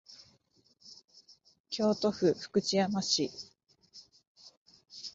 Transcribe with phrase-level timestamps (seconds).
[1.69, 3.29] 京都府福知山市